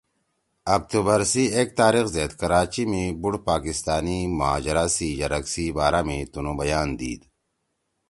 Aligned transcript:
اکتوبر 0.75 1.21
سی 1.31 1.43
ایک 1.55 1.69
تاریخ 1.79 2.05
زید 2.15 2.31
کراچی 2.39 2.83
می 2.91 3.03
بُوڑ 3.21 3.33
پاکستانی 3.49 4.17
مہاجرا 4.37 4.85
سی 4.95 5.07
یرک 5.19 5.45
سی 5.53 5.65
بارا 5.75 6.01
می 6.07 6.17
تنُو 6.31 6.51
بیان 6.59 6.89
دیِد 6.99 7.21